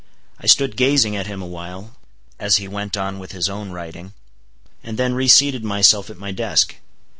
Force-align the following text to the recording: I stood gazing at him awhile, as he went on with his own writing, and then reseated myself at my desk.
I 0.39 0.47
stood 0.47 0.77
gazing 0.77 1.15
at 1.15 1.27
him 1.27 1.43
awhile, 1.43 1.95
as 2.39 2.55
he 2.55 2.67
went 2.67 2.97
on 2.97 3.19
with 3.19 3.33
his 3.33 3.47
own 3.47 3.69
writing, 3.69 4.13
and 4.83 4.97
then 4.97 5.13
reseated 5.13 5.63
myself 5.63 6.09
at 6.09 6.17
my 6.17 6.31
desk. 6.31 6.75